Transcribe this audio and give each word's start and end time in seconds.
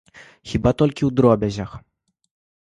Хіба 0.51 0.73
толькі 0.81 1.03
ў 1.09 1.11
дробязях. 1.19 1.77